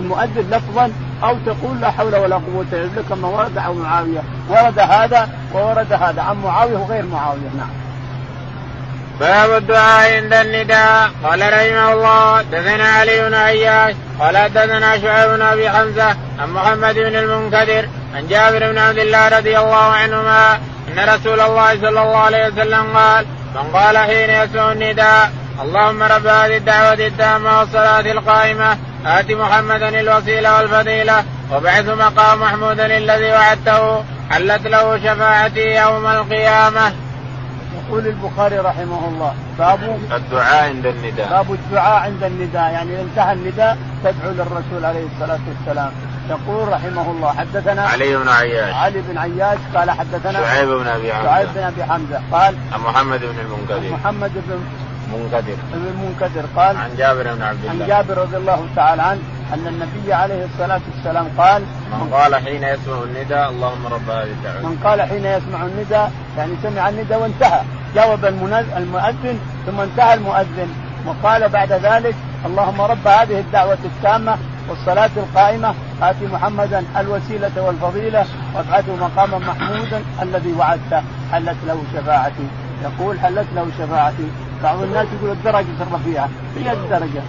[0.00, 3.02] المؤذن لفظا أو تقول لا حول ولا قوة إلا بالله.
[3.08, 4.20] كما ورد عن معاوية.
[4.48, 7.50] ورد هذا وورد هذا عن معاوية وغير معاوية.
[7.58, 7.87] نعم.
[9.20, 15.42] باب الدعاء عند النداء قال رحمه الله دثنا علي بن عياش قال دثنا شعيب بن
[15.42, 21.14] أبي حمزة عن محمد بن المنكدر عن جابر بن عبد الله رضي الله عنهما أن
[21.14, 25.30] رسول الله صلى الله عليه وسلم قال من قال حين يسمع النداء
[25.62, 33.32] اللهم رب هذه الدعوة التامة والصلاة القائمة آت محمدا الوسيلة والفضيلة وبعث مقام محمودا الذي
[33.32, 36.92] وعدته حلت له شفاعتي يوم القيامة.
[37.88, 41.28] يقول البخاري رحمه الله باب الدعاء عند النداء.
[41.30, 45.90] باب الدعاء عند النداء يعني إذا انتهى النداء تدعو للرسول عليه الصلاة والسلام.
[46.30, 48.74] يقول رحمه الله حدثنا علي بن عياش.
[48.74, 51.28] علي بن عياش قال حدثنا شعيب بن أبي حمزة.
[51.28, 53.90] شعيب بن أبي حمزة قال عن محمد بن المنكدر.
[53.90, 54.60] محمد بن
[55.12, 55.56] منكدر.
[55.72, 57.84] بن المنكدر قال عن جابر بن عبد الله.
[57.84, 59.20] عن جابر رضي الله تعالى عنه
[59.54, 64.60] أن النبي عليه الصلاة والسلام قال من قال حين يسمع النداء اللهم رب هذه الدعوة.
[64.60, 67.60] من قال حين يسمع النداء يعني سمع النداء وانتهى.
[67.94, 68.24] جاوب
[68.76, 70.68] المؤذن ثم انتهى المؤذن.
[71.06, 72.14] وقال بعد ذلك
[72.46, 74.36] اللهم رب هذه الدعوة التامة
[74.68, 81.02] والصلاة القائمة آتي محمدا الوسيلة والفضيلة وابعثه مقاما محمودا الذي وعدته.
[81.32, 82.48] حلت له شفاعتي.
[82.82, 84.28] يقول حلت له شفاعتي.
[84.62, 86.28] بعض الناس يقول الدرجة الرفيعة.
[86.56, 87.22] هي الدرجة.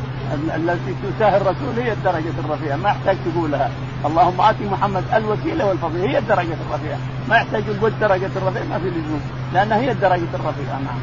[0.55, 2.75] التي تساهل الرسول هي الدرجة الرفيعة.
[2.75, 3.69] ما يحتاج تقولها.
[4.05, 6.09] اللهم آتي محمد الوسيلة والفضيلة.
[6.09, 6.97] هي الدرجة الرفيعة.
[7.29, 9.21] ما يحتاج يقول الدرجة الرفيعة ما في لزوم.
[9.53, 10.99] لأنها هي الدرجة الرفيعة نعم.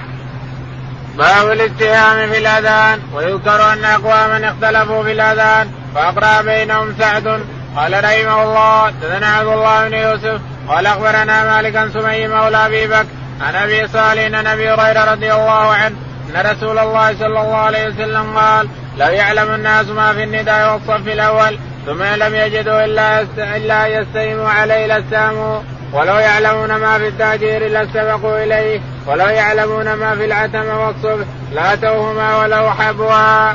[1.19, 7.27] باب الاتهام في الاذان ويذكر أن اقواما اختلفوا في الأذان فأقرأ بينهم سعد.
[7.77, 10.41] قال رحمه الله تدنا عبد الله بن يوسف.
[10.69, 13.07] قال أخبرنا مالك عن سمي مولى أبي بكر
[13.41, 15.97] عن أبي صالح عن أبي هريرة رضي الله عنه
[16.29, 21.09] أن رسول الله صلى الله عليه وسلم قال لو يعلم الناس ما في النداء والصف
[21.09, 25.61] الأول ثم لم يجدوا إلا إلا يستهموا عليه لاستهموا
[25.93, 32.71] ولو يعلمون ما في التهجير لاستبقوا إليه ولو يعلمون ما في العتم والصبح لأتوهما ولو
[32.71, 33.53] حبوا.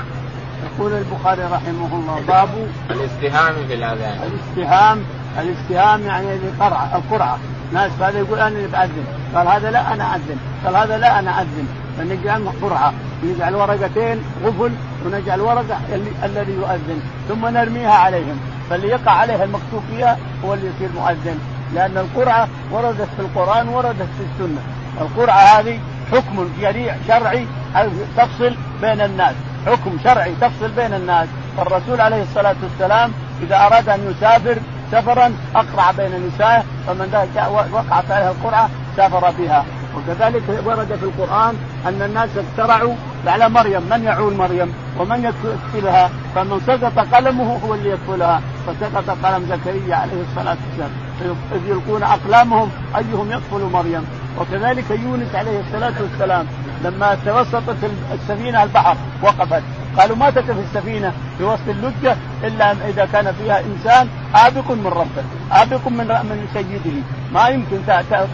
[0.65, 2.49] يقول البخاري رحمه الله باب
[2.91, 4.19] الاستهام في الأذان.
[4.23, 5.03] الاستهام
[5.39, 7.39] الاستهام يعني القرعه القرعة
[7.73, 11.41] ناس هذا يقول أنا اللي بأذن قال هذا لا أنا أذن قال هذا لا أنا
[11.41, 11.67] أذن
[12.01, 12.93] فنجعل قرعة.
[13.23, 14.71] نجعل ورقتين غفل
[15.05, 15.77] ونجعل ورقة
[16.23, 18.39] الذي يؤذن ثم نرميها عليهم.
[18.69, 21.39] فاللي يقع عليها المكتوب فيها هو اللي يصير مؤذن.
[21.73, 24.61] لأن القرعة وردت في القرآن وردت في السنة.
[25.01, 25.79] القرعة هذه
[26.11, 27.45] حكم شريع شرعي
[28.17, 29.35] تفصل بين الناس.
[29.65, 31.27] حكم شرعي تفصل بين الناس.
[31.57, 33.11] فالرسول عليه الصلاة والسلام
[33.43, 34.57] إذا أراد أن يسافر
[34.91, 37.27] سفرا أقرع بين نسائه فمن
[37.71, 39.65] وقعت عليها القرعة سافر بها.
[39.95, 41.55] وكذلك ورد في القرآن
[41.87, 42.93] أن الناس اقترعوا
[43.27, 48.41] على مريم من يعول مريم؟ ومن يكفلها؟ فمن سقط قلمه هو اللي يكفلها.
[48.67, 50.91] فسقط قلم زكريا عليه الصلاة والسلام.
[51.55, 54.05] اذ يلقون أقلامهم أيهم يكفل مريم.
[54.39, 56.45] وكذلك يونس عليه الصلاة والسلام
[56.83, 57.77] لما توسطت
[58.13, 59.63] السفينة البحر وقفت.
[59.97, 65.23] قالوا ما تقف السفينة في وسط اللجة إلا إذا كان فيها إنسان آبق من ربه
[65.51, 66.97] آبق من من سيده.
[67.33, 67.77] ما يمكن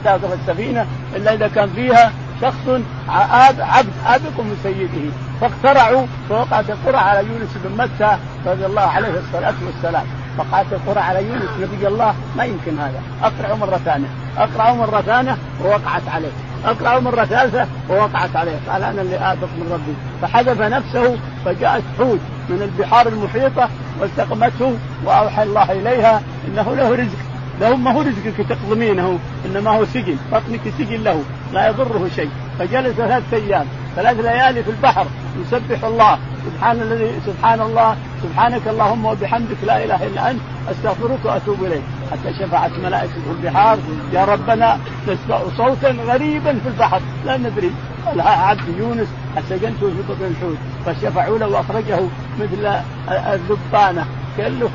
[0.04, 5.12] تقف السفينة إلا إذا كان فيها شخص عبد آبق من سيده.
[5.42, 10.06] فاقترعوا فوقعت القرى على يونس بن متى رضي الله عليه الصلاة والسلام.
[10.38, 12.16] وقعت القرى على يونس نبي الله.
[12.38, 13.02] ما يمكن هذا.
[13.24, 14.08] اقرعوا مرة ثانية.
[14.38, 16.32] اقرعوا مرة ثانية ووقعت عليه.
[16.66, 18.60] اقرعوا مرة ثالثة ووقعت عليه.
[18.70, 19.96] قال أنا اللي آبق من ربي.
[20.22, 27.18] فحذف نفسه فجاءت حوت من البحار المحيطة والتقمته وأوحى الله إليها إنه له رزق.
[27.62, 30.18] له ما هو رزقك تقضمينه إنما هو سجن.
[30.32, 32.30] بطنك سجن له لا يضره شيء.
[32.60, 33.66] فجلس ثلاثة أيام.
[33.96, 35.06] ثلاث ليالي في البحر
[35.42, 36.18] يسبح الله.
[36.48, 37.98] سبحان الذي سبحان الله.
[38.24, 40.42] سبحانك اللهم وبحمدك لا إله إلا أنت.
[40.72, 41.84] أستغفرك وأتوب إليك.
[42.12, 43.78] حتى شفعت ملائكه البحار.
[44.14, 47.02] يا ربنا نسمع صوتا غريبا في البحر.
[47.26, 47.72] لا ندري.
[48.18, 49.08] عبد يونس
[49.50, 50.58] سجنته في بطن الحوت.
[50.86, 52.00] فشفعوا له وأخرجه
[52.40, 52.64] مثل
[53.10, 54.06] الذبانة.
[54.38, 54.70] كله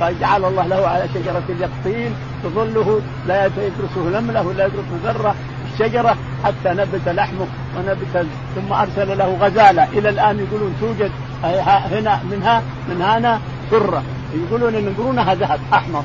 [0.00, 2.14] فجعل الله له على شجرة اليقطين.
[2.44, 5.34] تظله لا يدرسه نمله ولا يدرسه ذره
[5.80, 9.84] الشجرة حتى نبت لحمه ونبت ثم أرسل له غزالة.
[9.84, 11.10] إلى الآن يقولون توجد
[11.92, 14.02] هنا منها من هنا سرة.
[14.34, 16.02] يقولون إن قرونها ذهب أحمر.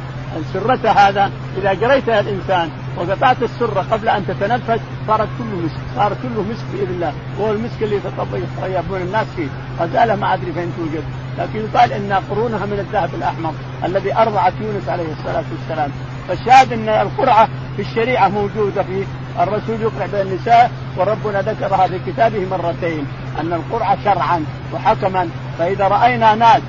[0.54, 6.46] سرتها هذا إذا جريتها الإنسان وقطعت السرة قبل أن تتنفس صارت كله مسك صار كله
[6.52, 7.14] مسك بإذن الله.
[7.40, 8.00] وهو المسك اللي
[8.34, 9.48] يطيبون الناس فيه.
[9.80, 11.04] غزالة ما أدري فين توجد.
[11.38, 13.54] لكن يقال إن قرونها من الذهب الأحمر
[13.86, 15.92] الذي أرضعت يونس عليه الصلاة والسلام.
[16.28, 19.04] فالشاهد إن القرعة في الشريعة موجودة في
[19.40, 23.08] الرسول يقرع بين النساء وربنا ذكرها في كتابه مرتين
[23.40, 26.62] أن القرعة شرعا وحكما فإذا رأينا ناس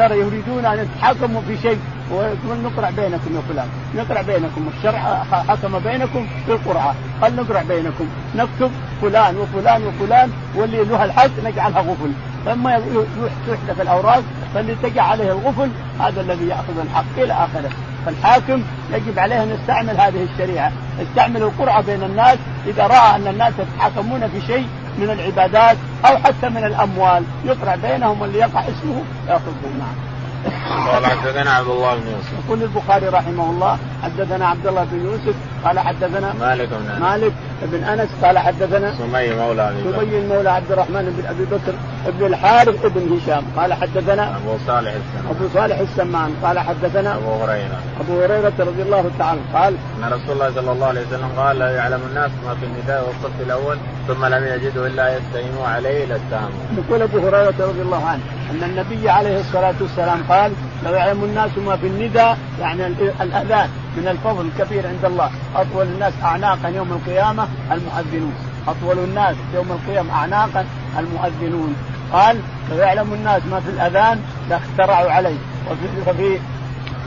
[0.00, 1.78] يريدون أن يتحاكموا في شيء
[2.48, 8.06] ونقرع بينكم يا فلان نقرع بينكم الشرع حكم بينكم بالقرعه قال نقرع بينكم
[8.36, 8.70] نكتب
[9.02, 12.12] فلان وفلان وفلان واللي له الحق نجعلها غفل
[12.46, 12.82] لما
[13.48, 14.22] تحدث الأوراق
[14.54, 17.70] فاللي تقع عليه الغفل هذا الذي يأخذ الحق إلى آخره.
[18.06, 23.52] فالحاكم يجب عليه أن يستعمل هذه الشريعة يستعمل القرعة بين الناس إذا رأى أن الناس
[23.58, 24.66] يتحاكمون في شيء
[24.98, 30.09] من العبادات أو حتى من الأموال يقرع بينهم واللي يقع اسمه ياخذه نعم
[30.92, 32.32] قال حدثنا عبد الله بن يوسف.
[32.46, 37.84] يقول البخاري رحمه الله حدثنا عبد الله بن يوسف قال حدثنا مالك بن مالك بن
[37.84, 40.00] أنس قال حدثنا سمي مولى أبي بكر.
[40.00, 41.74] سمي مولى عبد الرحمن بن أبي بكر
[42.18, 45.26] بن الحارث بن هشام قال حدثنا أبو صالح السمان.
[45.30, 47.78] أبو صالح السمان قال حدثنا أبو هريرة.
[48.00, 51.70] أبو هريرة رضي الله تعالى قال أن رسول الله صلى الله عليه وسلم قال لا
[51.70, 53.76] يعلم الناس ما في النداء والصف الأول
[54.08, 56.60] ثم لم يجدوا إلا يستهموا عليه لاستهموا.
[56.78, 60.52] يقول أبو هريرة رضي الله عنه أن النبي عليه الصلاة والسلام قال
[60.84, 62.86] لو يعلم الناس ما في النداء يعني
[63.20, 68.34] الأذان من الفضل الكبير عند الله أطول الناس اعناقا يوم القيامة المؤذنون.
[68.68, 70.64] أطول الناس يوم القيامة اعناقا
[70.98, 71.76] المؤذنون.
[72.12, 75.38] قال لو يعلم الناس ما في الأذان لاخترعوا عليه.
[75.70, 76.38] وفي وفي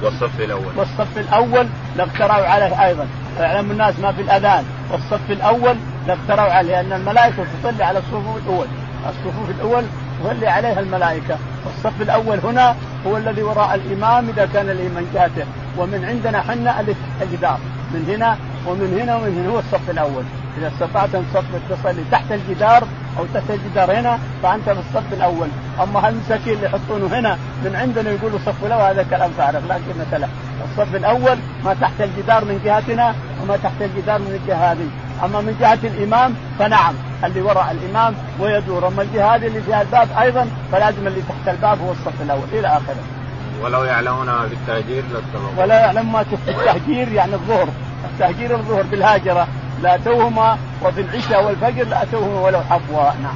[0.03, 0.77] والصف الأول.
[0.77, 3.08] والصف الأول لاخترعوا عليه أيضا.
[3.39, 5.75] يعلم الناس ما في الأذان والصف الأول
[6.08, 8.67] لاخترعوا عليه لأن الملائكة تصلي على الصفوف الأول.
[9.10, 9.84] الصفوف الأول
[10.24, 11.38] تصلي عليها الملائكة.
[11.66, 12.76] والصف الأول هنا
[13.08, 15.46] هو الذي وراء الإمام إذا كان الامام جهته
[15.78, 16.86] ومن عندنا حنا
[17.22, 17.60] الجدار
[17.94, 20.24] من هنا ومن هنا ومن هنا هو الصف الأول.
[20.58, 21.26] إذا استطعت أن
[21.70, 22.84] تصلي تحت الجدار
[23.20, 25.48] أو تحت الجدار هنا فأنت في الصف الأول.
[25.84, 30.28] أما هالمساكين اللي يحطونه هنا من عندنا يقولوا صف الأول هذا كلام فارغ لكن لا
[30.72, 34.88] الصف الأول ما تحت الجدار من جهتنا وما تحت الجدار من الجهة هذه.
[35.23, 38.88] أما من جهة الإمام فنعم اللي وراء الإمام ويدور.
[38.88, 42.67] أما الجهة هذه اللي فيها الباب أيضا فلازم اللي تحت الباب هو الصف الأول إلى
[42.67, 43.04] آخره.
[43.63, 45.63] ولو يعلمون ما في التهجير لاستمروا.
[45.63, 47.67] ولا يعلم ما في التهجير يعني الظهر،
[48.13, 49.47] التهجير الظهر بالهاجرة.
[49.82, 53.36] لا توهما وفي العشاء والفجر لا توهما ولو حبوا نعم.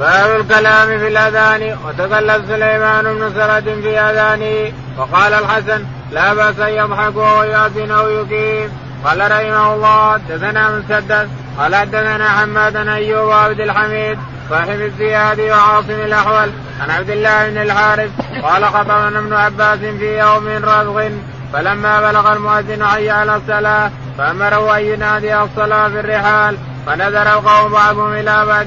[0.00, 1.76] باب الكلام في الأذان.
[1.86, 4.72] وتكلم سليمان بن سرد في أذانه.
[4.98, 8.70] وقال الحسن لا بأس أن يضحك ويؤذن أو يقيم.
[9.04, 14.18] قال رحمه الله حدثنا مسدد قال حدثنا حماد أيوب وعبد الحميد
[14.50, 18.10] صاحب الزياد وعاصم الأحول عن عبد الله بن الحارث
[18.42, 21.12] قال خطبنا ابن عباس في يوم رزق
[21.52, 28.12] فلما بلغ المؤذن حي على الصلاة فأمره أن ينادي الصلاة في الرحال فنذر القوم بعضهم
[28.12, 28.66] إلى بعض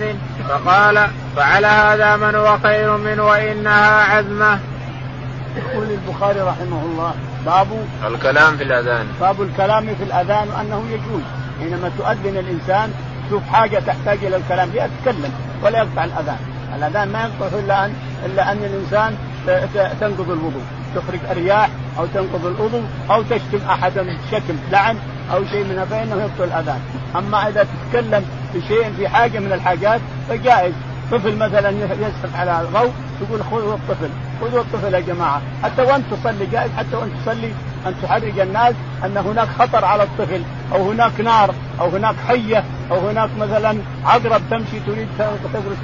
[0.49, 4.59] فقال فعل هذا من هو خير منه وإنها عزمة.
[5.57, 7.13] يقول البخاري رحمه الله
[7.47, 7.67] باب
[8.07, 9.07] الكلام في الأذان.
[9.21, 11.23] باب الكلام في الأذان انه يجوز.
[11.59, 12.93] حينما تؤذن الإنسان
[13.29, 15.31] شوف حاجة تحتاج إلى الكلام فيها تتكلم
[15.63, 16.37] ولا يقطع الأذان،
[16.75, 17.93] الأذان ما يقطع إلا أن
[18.25, 19.15] إلا أن الإنسان
[19.99, 20.63] تنقض الوضوء،
[20.95, 24.97] تخرج أرياح أو تنقض الوضوء أو تشتم أحدا شتم لعن
[25.33, 26.79] أو شيء من فإنه يقطع الأذان،
[27.15, 30.73] أما إذا تتكلم في شيء في حاجة من الحاجات فجائز،
[31.11, 34.09] طفل مثلا يسحب على الضوء تقول خذوا الطفل
[34.41, 35.41] خذوا الطفل يا جماعة.
[35.63, 37.51] حتى وانت تصلي؟ جائز حتى وانت تصلي؟
[37.87, 40.41] أن تحرج الناس أن هناك خطر على الطفل
[40.73, 45.07] أو هناك نار أو هناك حية أو هناك مثلا عقرب تمشي تريد
[45.53, 45.77] تغرس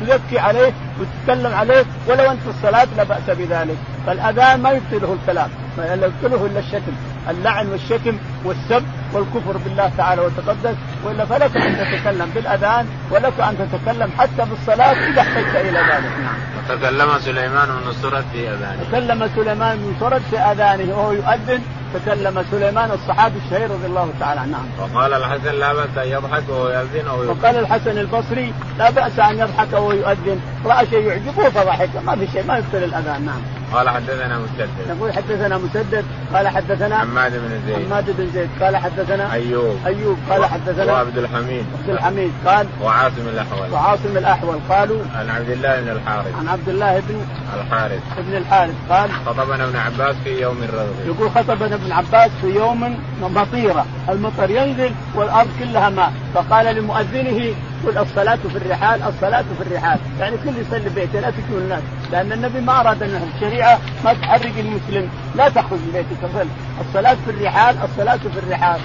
[0.00, 3.76] تزكي عليه وتتكلم عليه ولو أنت في الصلاة لا بأس بذلك.
[4.06, 6.92] فالأذان ما يبطله الكلام ما يبطله إلا الشتم.
[7.30, 14.10] اللعن والشتم والسب والكفر بالله تعالى وتقدس وإلا فلك أن تتكلم بالأذان ولك أن تتكلم
[14.18, 16.12] حتى بالصلاه إذا احتجت إلى ذلك.
[16.24, 16.57] نعم.
[16.70, 18.82] وتكلم سليمان بن سرد في أذانه.
[18.90, 21.62] تكلم سليمان بن سرد في أذانه وهو يؤذن
[21.94, 24.52] تكلم سليمان الصحابي الشهير رضي الله تعالى عنه.
[24.52, 24.94] نعم.
[24.94, 29.38] وقال الحسن لا بأس أن يضحك وهو يؤذن أو وقال الحسن البصري لا بأس أن
[29.38, 30.40] يضحك وهو يؤذن.
[30.66, 31.90] رأى شيء يعجبه فضحك.
[32.06, 33.22] ما في شيء ما يبطل الأذان.
[33.22, 33.40] نعم.
[33.72, 34.68] قال حدثنا مسدد.
[34.88, 37.86] يقول حدثنا مسدد قال حدثنا حماد بن زيد.
[37.86, 38.48] حماد بن زيد.
[38.60, 39.76] قال حدثنا أيوب.
[39.86, 40.18] أيوب.
[40.30, 41.64] قال حدثنا وعبد الحميد.
[41.80, 42.32] عبد الحميد.
[42.46, 43.72] قال وعاصم الأحول.
[43.72, 44.58] وعاصم الأحول.
[44.68, 46.34] قالوا عن عبد الله بن الحارث.
[46.38, 47.20] عن عبد الله بن
[47.60, 48.00] الحارث.
[48.18, 48.74] بن الحارث.
[48.90, 53.86] قال خطبنا ابن عباس في يوم الرغب يقول خطبنا ابن عباس في يوم مطيرة.
[54.08, 56.12] المطر ينزل والأرض كلها ماء.
[56.34, 57.54] فقال لمؤذنه
[57.86, 59.98] قل الصلاة في الرحال الصلاة في الرحال.
[60.20, 61.82] يعني كل يصلي بيته لا تكون الناس.
[62.12, 65.08] لأن النبي ما أراد أن الشريعة ما تحرق المسلم.
[65.36, 66.46] لا تخرج من بيتك صل
[66.88, 68.80] الصلاة في الرحال الصلاة في الرحال.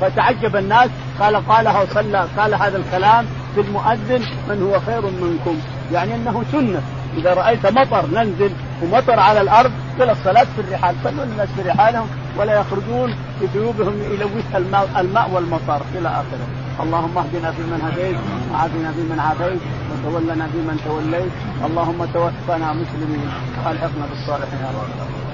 [0.00, 0.90] فتعجب الناس.
[1.20, 5.58] قال قالها وصلى قال هذا الكلام في المؤذن من هو خير منكم.
[5.92, 6.82] يعني أنه سنة.
[7.16, 8.50] إذا رأيت مطر ننزل
[8.82, 10.94] ومطر على الأرض قل الصلاة في الرحال.
[11.04, 12.06] صلوا الناس في رحالهم
[12.38, 16.48] ولا يخرجون بثيوبهم يلوثها الماء, الماء والمطر إلى آخره.
[16.82, 18.16] اللهم اهدنا فيمن هديت
[18.52, 19.60] وعافنا فيمن عافيت
[19.90, 21.32] وتولنا فيمن توليت.
[21.66, 23.28] اللهم توفنا مسلمين.
[23.66, 24.90] وألحقنا بالصالحين يا رب.
[24.96, 25.27] العالمين